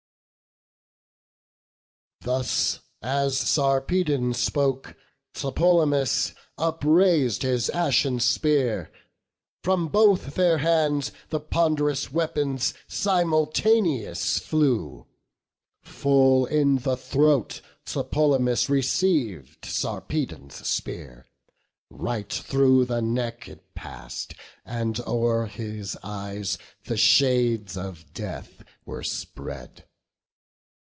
[2.23, 4.93] Thus as Sarpedon spoke,
[5.33, 8.91] Tlepolemus Uprais'd his ashen spear;
[9.63, 15.07] from both their hands The pond'rous weapons simultaneous flew.
[15.81, 21.25] Full in the throat Tlepolemus receiv'd Sarpedon's spear;
[21.89, 29.01] right through the neck it pass'd, And o'er his eyes the shades of death were
[29.01, 29.85] spread.